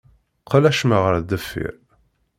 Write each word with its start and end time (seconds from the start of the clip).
Qqel 0.41 0.63
acemma 0.69 0.97
ɣer 1.03 1.15
deffir. 1.29 1.73